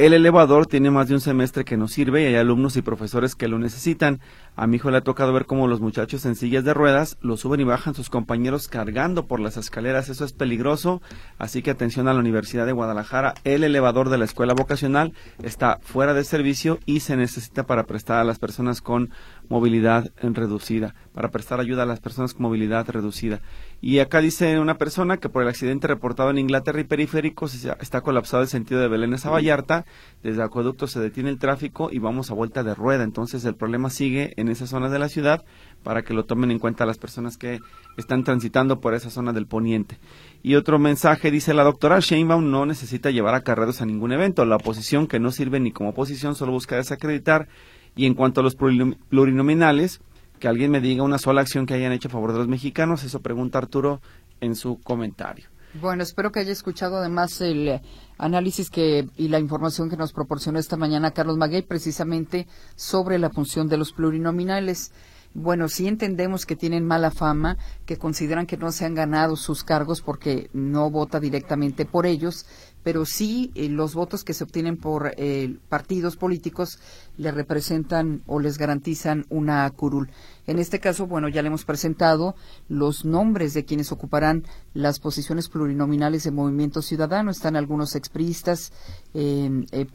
[0.00, 3.34] el elevador tiene más de un semestre que no sirve y hay alumnos y profesores
[3.34, 4.20] que lo necesitan.
[4.56, 7.36] A mi hijo le ha tocado ver cómo los muchachos en sillas de ruedas lo
[7.36, 10.08] suben y bajan sus compañeros cargando por las escaleras.
[10.08, 11.02] Eso es peligroso.
[11.36, 13.34] Así que atención a la Universidad de Guadalajara.
[13.44, 18.20] El elevador de la escuela vocacional está fuera de servicio y se necesita para prestar
[18.20, 19.10] a las personas con
[19.50, 23.42] movilidad reducida, para prestar ayuda a las personas con movilidad reducida.
[23.82, 28.00] Y acá dice una persona que por el accidente reportado en Inglaterra y periféricos está
[28.00, 29.86] colapsado el sentido de Belén a Vallarta,
[30.22, 33.02] desde acueducto se detiene el tráfico y vamos a vuelta de rueda.
[33.02, 35.44] Entonces el problema sigue en esa zona de la ciudad
[35.82, 37.60] para que lo tomen en cuenta las personas que
[37.96, 39.98] están transitando por esa zona del poniente.
[40.44, 44.44] Y otro mensaje dice la doctora Sheinbaum no necesita llevar a carreros a ningún evento.
[44.44, 47.48] La oposición que no sirve ni como oposición solo busca desacreditar
[47.96, 50.00] y en cuanto a los plurinominales,
[50.38, 53.04] que alguien me diga una sola acción que hayan hecho a favor de los mexicanos,
[53.04, 54.00] eso pregunta Arturo
[54.40, 55.46] en su comentario.
[55.74, 57.80] Bueno, espero que haya escuchado además el
[58.18, 63.30] análisis que y la información que nos proporcionó esta mañana Carlos Maguey precisamente sobre la
[63.30, 64.92] función de los plurinominales.
[65.32, 69.62] Bueno, sí entendemos que tienen mala fama, que consideran que no se han ganado sus
[69.62, 72.46] cargos porque no vota directamente por ellos
[72.82, 76.78] pero sí eh, los votos que se obtienen por eh, partidos políticos
[77.16, 80.10] le representan o les garantizan una curul.
[80.46, 82.34] En este caso, bueno, ya le hemos presentado
[82.68, 87.30] los nombres de quienes ocuparán las posiciones plurinominales de Movimiento Ciudadano.
[87.30, 88.72] Están algunos expriistas,
[89.14, 89.86] em, eh,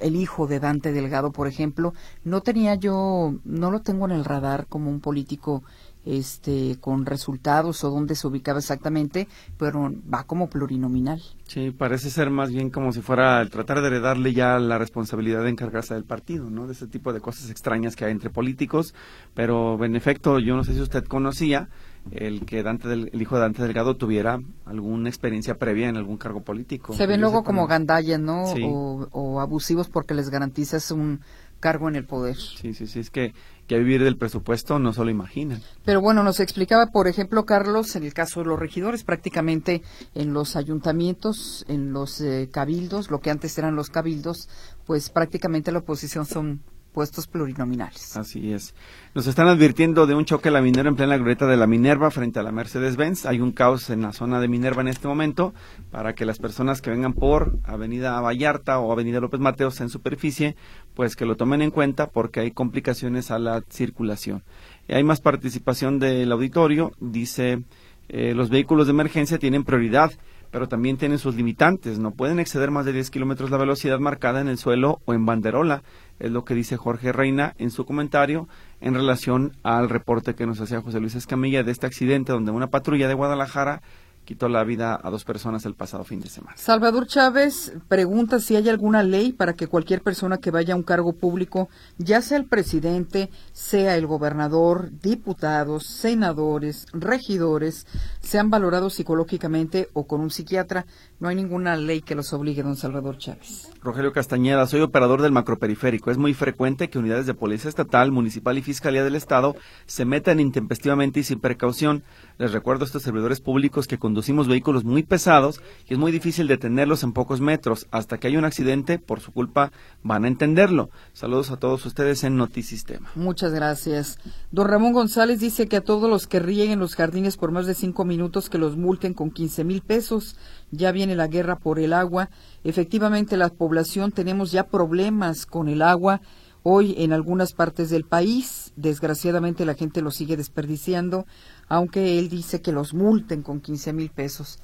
[0.00, 1.94] el hijo de Dante Delgado, por ejemplo.
[2.24, 5.62] No tenía yo, no lo tengo en el radar como un político
[6.04, 11.22] este con resultados o dónde se ubicaba exactamente, pero va como plurinominal.
[11.46, 15.42] Sí, parece ser más bien como si fuera el tratar de heredarle ya la responsabilidad
[15.44, 16.66] de encargarse del partido, ¿no?
[16.66, 18.94] De ese tipo de cosas extrañas que hay entre políticos,
[19.34, 21.68] pero en efecto, yo no sé si usted conocía
[22.10, 26.16] el que Dante del, el hijo de Dante Delgado tuviera alguna experiencia previa en algún
[26.16, 26.94] cargo político.
[26.94, 28.44] Se ven luego como gandallas, ¿no?
[28.44, 31.20] O, o abusivos porque les garantizas un
[31.62, 32.36] cargo en el poder.
[32.36, 33.32] Sí, sí, sí, es que,
[33.66, 35.62] que vivir del presupuesto no solo imaginan.
[35.86, 39.82] Pero bueno, nos explicaba, por ejemplo, Carlos, en el caso de los regidores, prácticamente
[40.14, 44.50] en los ayuntamientos, en los eh, cabildos, lo que antes eran los cabildos,
[44.84, 46.60] pues prácticamente la oposición son
[46.92, 48.16] puestos plurinominales.
[48.16, 48.74] Así es.
[49.14, 52.10] Nos están advirtiendo de un choque a la minera en plena glorieta de la Minerva
[52.10, 53.26] frente a la Mercedes-Benz.
[53.26, 55.54] Hay un caos en la zona de Minerva en este momento
[55.90, 60.54] para que las personas que vengan por Avenida Vallarta o Avenida López Mateos en superficie,
[60.94, 64.42] pues que lo tomen en cuenta porque hay complicaciones a la circulación.
[64.88, 66.92] Y hay más participación del auditorio.
[67.00, 67.62] Dice,
[68.08, 70.12] eh, los vehículos de emergencia tienen prioridad
[70.52, 71.98] pero también tienen sus limitantes.
[71.98, 75.24] No pueden exceder más de 10 kilómetros la velocidad marcada en el suelo o en
[75.24, 75.82] banderola
[76.22, 78.48] es lo que dice Jorge Reina en su comentario
[78.80, 82.68] en relación al reporte que nos hacía José Luis Escamilla de este accidente donde una
[82.68, 83.82] patrulla de Guadalajara
[84.24, 86.56] quitó la vida a dos personas el pasado fin de semana.
[86.56, 90.82] Salvador Chávez pregunta si hay alguna ley para que cualquier persona que vaya a un
[90.82, 97.86] cargo público, ya sea el presidente, sea el gobernador, diputados, senadores, regidores,
[98.20, 100.86] sean valorados psicológicamente o con un psiquiatra.
[101.18, 103.70] No hay ninguna ley que los obligue, don Salvador Chávez.
[103.82, 106.10] Rogelio Castañeda, soy operador del macroperiférico.
[106.10, 109.56] Es muy frecuente que unidades de policía estatal, municipal y fiscalía del Estado
[109.86, 112.02] se metan intempestivamente y sin precaución.
[112.38, 116.46] Les recuerdo a estos servidores públicos que conducimos vehículos muy pesados y es muy difícil
[116.46, 117.86] detenerlos en pocos metros.
[117.90, 119.72] Hasta que hay un accidente, por su culpa,
[120.02, 120.90] van a entenderlo.
[121.14, 123.10] Saludos a todos ustedes en Notisistema.
[123.14, 124.18] Muchas gracias.
[124.50, 127.72] Don Ramón González dice que a todos los que rieguen los jardines por más de
[127.72, 130.36] cinco minutos que los multen con quince mil pesos.
[130.70, 132.28] Ya viene la guerra por el agua.
[132.64, 136.20] Efectivamente, la población tenemos ya problemas con el agua.
[136.64, 141.26] Hoy en algunas partes del país, desgraciadamente la gente lo sigue desperdiciando
[141.72, 144.58] aunque él dice que los multen con 15 mil pesos.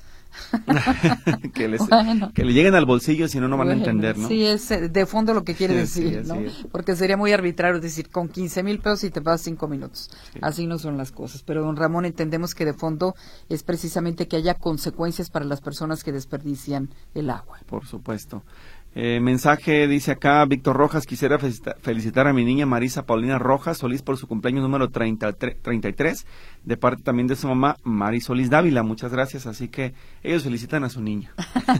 [1.54, 4.28] que, le lleguen al bolsillo, si no, no van a entender, ¿no?
[4.28, 6.36] Sí, es eh, de fondo lo que quiere decir, ¿no?
[6.70, 10.10] Porque sería muy arbitrario decir con 15 mil pesos y te vas cinco minutos.
[10.42, 11.42] Así no son las cosas.
[11.44, 13.14] Pero, don Ramón, entendemos que de fondo
[13.48, 17.58] es precisamente que haya consecuencias para las personas que desperdician el agua.
[17.66, 18.42] Por supuesto.
[18.94, 24.02] Eh, mensaje dice acá Víctor Rojas, quisiera felicitar a mi niña Marisa Paulina Rojas Solís
[24.02, 26.26] por su cumpleaños número 33,
[26.64, 28.82] de parte también de su mamá Mari Solís Dávila.
[28.82, 31.32] Muchas gracias, así que ellos felicitan a su niña.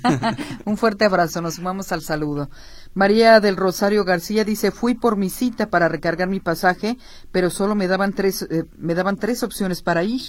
[0.65, 2.51] Un fuerte abrazo, nos sumamos al saludo.
[2.95, 6.99] María del Rosario García dice, fui por mi cita para recargar mi pasaje,
[7.33, 10.21] pero solo me daban tres, eh, me daban tres opciones para ir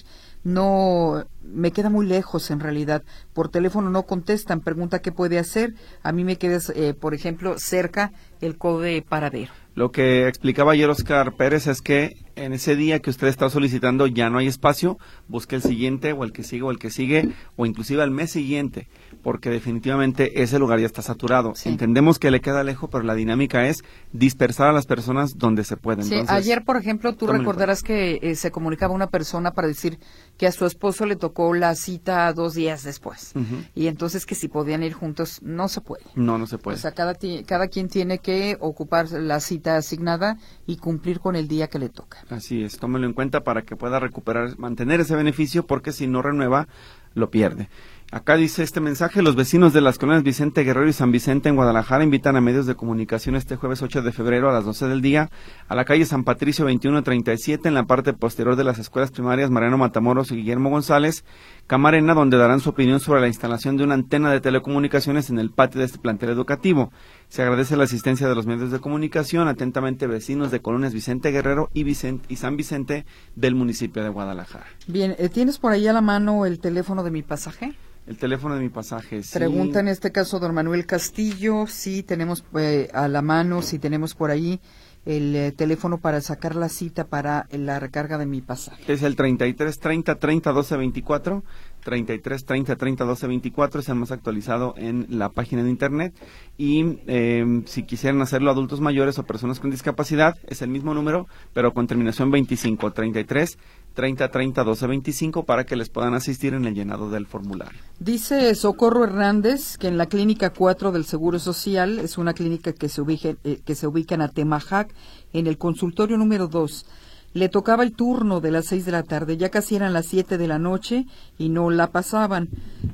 [0.44, 3.04] no me queda muy lejos en realidad.
[3.34, 5.74] Por teléfono no contestan, pregunta qué puede hacer.
[6.04, 9.52] A mí me queda, eh, por ejemplo, cerca el codo de paradero.
[9.76, 14.08] Lo que explicaba ayer Oscar Pérez es que en ese día que usted está solicitando
[14.08, 17.30] ya no hay espacio, busque el siguiente o el que sigue o el que sigue
[17.56, 18.88] o inclusive al mes siguiente
[19.22, 21.54] porque definitivamente ese lugar ya está saturado.
[21.66, 25.78] Entendemos que le queda lejos, pero la dinámica es dispersar a las personas donde se
[25.78, 26.06] pueden.
[26.06, 30.00] Sí, ayer, por ejemplo, tú recordarás que eh, se comunicaba una persona para decir
[30.38, 33.34] que a su esposo le tocó la cita dos días después.
[33.76, 36.04] Y entonces que si podían ir juntos, no se puede.
[36.16, 36.78] No, no se puede.
[36.78, 41.48] O sea, cada, cada quien tiene que ocupar la cita asignada y cumplir con el
[41.48, 42.20] día que le toca.
[42.30, 46.22] Así es, tómelo en cuenta para que pueda recuperar, mantener ese beneficio, porque si no
[46.22, 46.68] renueva,
[47.14, 47.70] lo pierde.
[48.12, 51.56] Acá dice este mensaje, los vecinos de las colonias Vicente Guerrero y San Vicente en
[51.56, 55.04] Guadalajara invitan a medios de comunicación este jueves 8 de febrero a las 12 del
[55.04, 55.30] día
[55.68, 59.78] a la calle San Patricio 2137 en la parte posterior de las escuelas primarias Mariano
[59.78, 61.24] Matamoros y Guillermo González,
[61.70, 65.52] Camarena, donde darán su opinión sobre la instalación de una antena de telecomunicaciones en el
[65.52, 66.92] patio de este plantel educativo.
[67.28, 71.70] Se agradece la asistencia de los medios de comunicación, atentamente vecinos de colonias Vicente Guerrero
[71.72, 73.06] y, Vicente, y San Vicente
[73.36, 74.66] del municipio de Guadalajara.
[74.88, 77.76] Bien, eh, ¿tienes por ahí a la mano el teléfono de mi pasaje?
[78.08, 79.22] El teléfono de mi pasaje.
[79.22, 79.38] Sí.
[79.38, 84.16] Pregunta en este caso don Manuel Castillo si tenemos eh, a la mano, si tenemos
[84.16, 84.60] por ahí
[85.06, 88.92] el eh, teléfono para sacar la cita para la recarga de mi pasaje.
[88.92, 91.44] Es el 33 30 30 12 24.
[91.84, 96.14] 33 30 30 12 24 es el más actualizado en la página de internet
[96.58, 101.28] y eh, si quisieran hacerlo adultos mayores o personas con discapacidad es el mismo número
[101.54, 103.58] pero con terminación 25 33
[104.00, 107.78] 30 30 12 25 para que les puedan asistir en el llenado del formulario.
[108.00, 112.88] Dice Socorro Hernández que en la clínica 4 del Seguro Social es una clínica que
[112.88, 114.94] se ubica, eh, que se ubica en Atemajac
[115.34, 116.86] en el consultorio número 2
[117.34, 120.38] Le tocaba el turno de las seis de la tarde, ya casi eran las siete
[120.38, 121.06] de la noche
[121.38, 122.48] y no la pasaban.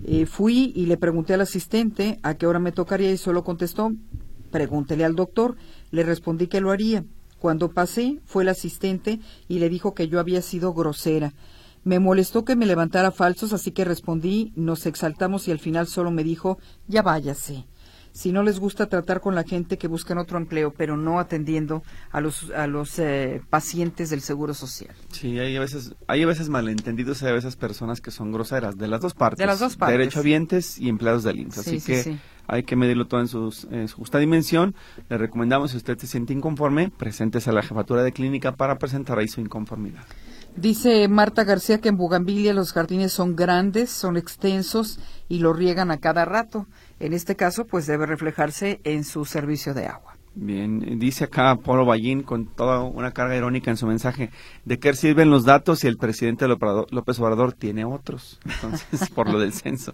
[0.06, 3.92] Eh, fui y le pregunté al asistente a qué hora me tocaría y solo contestó,
[4.50, 5.56] pregúntele al doctor.
[5.92, 7.06] Le respondí que lo haría.
[7.46, 11.32] Cuando pasé, fue el asistente y le dijo que yo había sido grosera.
[11.84, 16.10] Me molestó que me levantara falsos, así que respondí, nos exaltamos y al final solo
[16.10, 17.68] me dijo, ya váyase
[18.16, 21.84] si no les gusta tratar con la gente que buscan otro empleo, pero no atendiendo
[22.12, 24.96] a los, a los eh, pacientes del Seguro Social.
[25.12, 28.78] Sí, hay a veces, hay a veces malentendidos, hay a veces personas que son groseras,
[28.78, 29.40] de las dos partes.
[29.40, 29.98] De las dos partes.
[29.98, 31.58] Derechohabientes y empleados del INSS.
[31.58, 32.18] Así que
[32.48, 34.76] hay que medirlo todo en, su justa dimensión.
[35.10, 39.20] Le recomendamos, si usted se siente inconforme, presentes a la jefatura de clínica para presentar
[39.20, 40.04] ahí su inconformidad.
[40.56, 45.92] Dice Marta García que en Bugambilia los jardines son grandes, son extensos y lo riegan
[45.92, 46.66] a cada rato.
[47.00, 50.16] En este caso, pues debe reflejarse en su servicio de agua.
[50.38, 54.32] Bien, dice acá Polo Ballín con toda una carga irónica en su mensaje,
[54.66, 58.40] ¿de qué sirven los datos si el presidente López Obrador tiene otros?
[58.44, 59.94] Entonces, por lo del censo.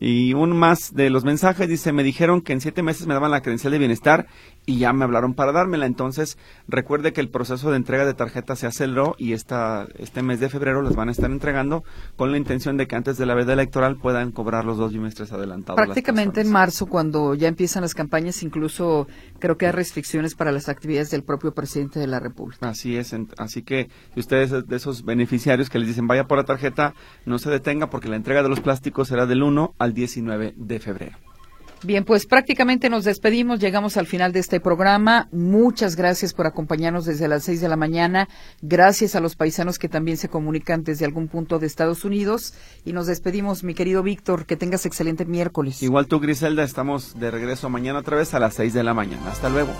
[0.00, 3.32] Y un más de los mensajes dice, me dijeron que en siete meses me daban
[3.32, 4.26] la credencial de bienestar
[4.68, 5.86] y ya me hablaron para dármela.
[5.86, 6.36] Entonces,
[6.68, 10.50] recuerde que el proceso de entrega de tarjetas se aceleró y esta, este mes de
[10.50, 11.84] febrero las van a estar entregando
[12.16, 15.32] con la intención de que antes de la veda electoral puedan cobrar los dos bimestres
[15.32, 15.82] adelantados.
[15.82, 19.08] Prácticamente en marzo, cuando ya empiezan las campañas, incluso
[19.38, 22.68] creo que hay restricciones para las actividades del propio presidente de la República.
[22.68, 26.44] Así es, así que si ustedes de esos beneficiarios que les dicen vaya por la
[26.44, 26.92] tarjeta,
[27.24, 30.78] no se detenga porque la entrega de los plásticos será del 1 al 19 de
[30.78, 31.27] febrero.
[31.82, 35.28] Bien, pues prácticamente nos despedimos, llegamos al final de este programa.
[35.30, 38.28] Muchas gracias por acompañarnos desde las seis de la mañana.
[38.62, 42.54] Gracias a los paisanos que también se comunican desde algún punto de Estados Unidos.
[42.84, 45.82] Y nos despedimos, mi querido Víctor, que tengas excelente miércoles.
[45.82, 49.30] Igual tú, Griselda, estamos de regreso mañana otra vez a las seis de la mañana.
[49.30, 49.70] Hasta luego.